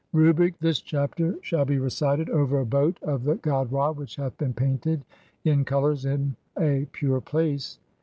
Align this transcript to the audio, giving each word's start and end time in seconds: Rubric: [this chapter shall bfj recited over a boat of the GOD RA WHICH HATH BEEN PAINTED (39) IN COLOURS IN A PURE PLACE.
Rubric: 0.13 0.57
[this 0.59 0.81
chapter 0.81 1.35
shall 1.43 1.63
bfj 1.63 1.79
recited 1.79 2.27
over 2.31 2.57
a 2.59 2.65
boat 2.65 2.97
of 3.03 3.23
the 3.23 3.35
GOD 3.35 3.71
RA 3.71 3.91
WHICH 3.91 4.15
HATH 4.15 4.35
BEEN 4.39 4.53
PAINTED 4.53 5.03
(39) 5.43 5.59
IN 5.59 5.63
COLOURS 5.65 6.05
IN 6.05 6.35
A 6.57 6.85
PURE 6.91 7.21
PLACE. 7.21 7.77